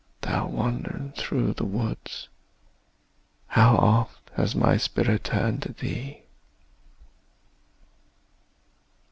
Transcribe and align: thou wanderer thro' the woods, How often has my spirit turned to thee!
thou 0.21 0.47
wanderer 0.47 1.13
thro' 1.15 1.53
the 1.53 1.63
woods, 1.63 2.27
How 3.49 3.75
often 3.75 4.33
has 4.33 4.55
my 4.55 4.75
spirit 4.75 5.25
turned 5.25 5.61
to 5.61 5.73
thee! 5.73 6.23